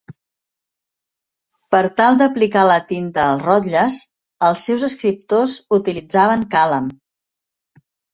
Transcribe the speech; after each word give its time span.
Per 1.73 1.81
tal 1.99 2.15
d'aplicar 2.21 2.63
la 2.69 2.77
tinta 2.91 3.25
als 3.25 3.45
rotlles, 3.47 3.97
els 4.47 4.63
seus 4.71 4.87
escriptors 4.89 5.55
utilitzaven 5.79 6.47
càlam. 6.57 6.89